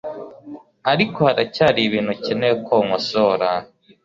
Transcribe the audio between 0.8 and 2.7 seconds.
ariko haracyari ibintu ukeneye